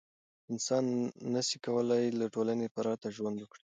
انسان 0.51 0.85
نسي 1.33 1.57
کولای 1.65 2.05
له 2.19 2.25
ټولنې 2.33 2.67
پرته 2.75 3.07
ژوند 3.15 3.37
وکړي. 3.39 3.59